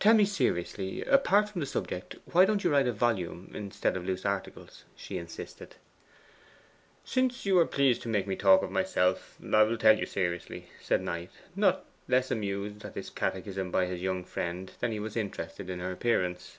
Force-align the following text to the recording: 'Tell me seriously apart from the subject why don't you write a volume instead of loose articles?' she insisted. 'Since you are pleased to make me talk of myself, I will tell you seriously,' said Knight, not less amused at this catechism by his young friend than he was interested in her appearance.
'Tell 0.00 0.14
me 0.14 0.24
seriously 0.24 1.04
apart 1.04 1.48
from 1.48 1.60
the 1.60 1.64
subject 1.68 2.16
why 2.24 2.44
don't 2.44 2.64
you 2.64 2.70
write 2.72 2.88
a 2.88 2.92
volume 2.92 3.52
instead 3.54 3.96
of 3.96 4.04
loose 4.04 4.26
articles?' 4.26 4.82
she 4.96 5.16
insisted. 5.16 5.76
'Since 7.04 7.46
you 7.46 7.56
are 7.60 7.64
pleased 7.66 8.02
to 8.02 8.08
make 8.08 8.26
me 8.26 8.34
talk 8.34 8.64
of 8.64 8.72
myself, 8.72 9.38
I 9.40 9.62
will 9.62 9.78
tell 9.78 9.96
you 9.96 10.06
seriously,' 10.06 10.66
said 10.80 11.02
Knight, 11.02 11.30
not 11.54 11.84
less 12.08 12.32
amused 12.32 12.84
at 12.84 12.94
this 12.94 13.10
catechism 13.10 13.70
by 13.70 13.86
his 13.86 14.02
young 14.02 14.24
friend 14.24 14.72
than 14.80 14.90
he 14.90 14.98
was 14.98 15.16
interested 15.16 15.70
in 15.70 15.78
her 15.78 15.92
appearance. 15.92 16.58